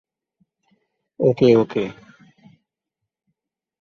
ওকে, 1.19 1.49
ওকে। 1.55 1.83